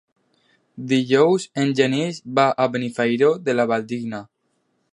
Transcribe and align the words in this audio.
Dijous 0.93 1.45
en 1.63 1.75
Genís 1.79 2.21
va 2.39 2.45
a 2.65 2.67
Benifairó 2.77 3.29
de 3.51 3.55
la 3.59 3.67
Valldigna. 3.73 4.23